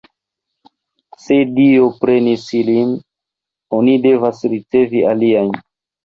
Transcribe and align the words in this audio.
Se 1.25 1.35
Dio 1.57 1.89
prenis 2.05 2.45
ilin, 2.59 2.95
oni 3.81 3.93
devas 4.05 4.41
ricevi 4.55 5.05
aliajn. 5.11 5.53